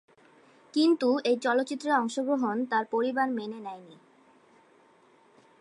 কিন্তু 0.73 1.09
এই 1.23 1.37
চলচ্চিত্রে 1.37 1.89
অংশগ্রহণ 1.91 2.55
তার 2.65 2.85
পরিবার 2.85 3.27
মেনে 3.31 3.59
নেয়নি। 3.59 3.97